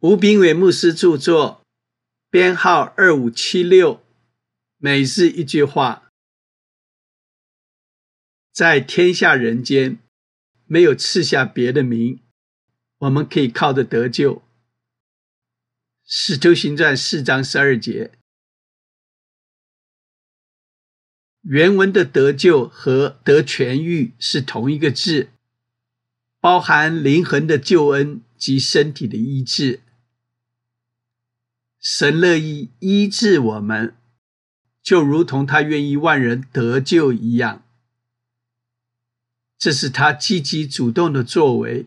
[0.00, 1.62] 吴炳伟牧师著作，
[2.30, 4.02] 编号二五七六。
[4.78, 6.10] 每日一句话，
[8.50, 9.98] 在天下人间，
[10.64, 12.22] 没有赐下别的名，
[12.96, 14.42] 我们可以靠着得救。
[16.06, 18.12] 使徒行传四章十二节，
[21.42, 25.28] 原文的得救和得痊愈是同一个字，
[26.40, 29.82] 包含灵魂的救恩及身体的医治。
[32.00, 33.94] 神乐意医治我们，
[34.82, 37.62] 就如同他愿意万人得救一样。
[39.58, 41.84] 这是他积极主动的作为，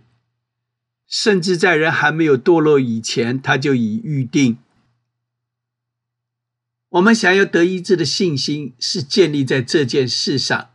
[1.08, 4.60] 甚至在人还没有堕落以前，他就已预定。
[6.90, 10.70] 我们想要得医治的信心，是建立在这件事上。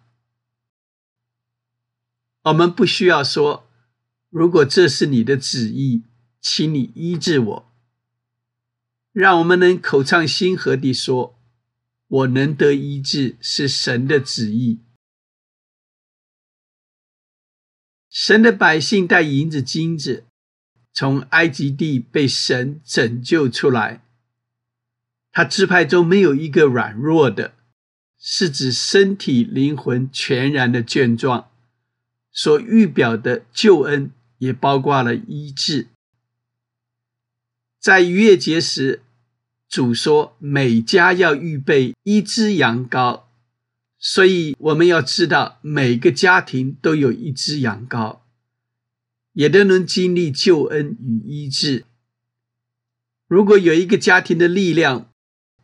[2.43, 3.69] 我们不需要说
[4.31, 6.03] ：“如果这是你的旨意，
[6.41, 7.65] 请你医治我。”
[9.21, 11.37] 让我们能口唱心和地说
[12.07, 14.79] ：“我能得医治，是神的旨意。”
[18.09, 20.25] 神的百姓带银子、金子，
[20.93, 24.05] 从埃及地被神拯救出来。
[25.33, 27.55] 他支派中没有一个软弱的，
[28.21, 31.51] 是指身体、灵魂全然的健壮。
[32.31, 35.89] 所预表的救恩，也包括了医治。
[37.81, 39.03] 在逾越节时。
[39.69, 43.25] 主说：“每家要预备一只羊羔，
[43.99, 48.21] 所以我们要知道，每个家庭都有一只羊羔，
[49.35, 51.85] 也都能经历救恩与医治。
[53.27, 55.13] 如果有一个家庭的力量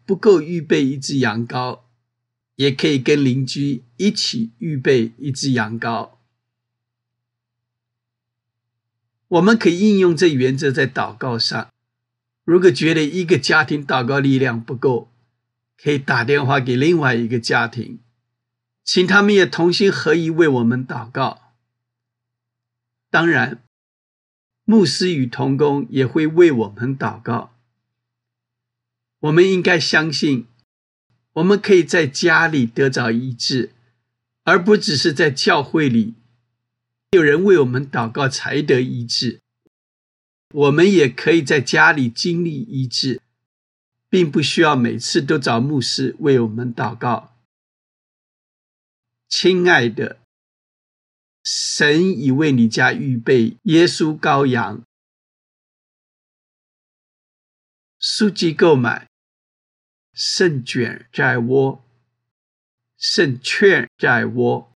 [0.04, 1.80] 不够预备一只羊羔，
[2.56, 6.10] 也可以跟邻居一起预备一只羊羔。
[9.28, 11.68] 我们可以应用这原则在祷告上。”
[12.44, 15.10] 如果觉得一个家庭祷告力量不够，
[15.82, 18.00] 可以打电话给另外一个家庭，
[18.84, 21.54] 请他们也同心合意为我们祷告。
[23.10, 23.62] 当然，
[24.64, 27.54] 牧师与同工也会为我们祷告。
[29.20, 30.46] 我们应该相信，
[31.32, 33.70] 我们可以在家里得着医治，
[34.42, 36.14] 而不只是在教会里
[37.12, 39.40] 有人为我们祷告才得医治。
[40.54, 43.20] 我们也可以在家里经历医治，
[44.08, 47.36] 并不需要每次都找牧师为我们祷告。
[49.28, 50.20] 亲爱的，
[51.42, 54.84] 神已为你家预备耶稣羔羊。
[57.98, 59.08] 书籍购买，
[60.12, 61.84] 胜卷在握，
[62.96, 64.73] 胜券在握。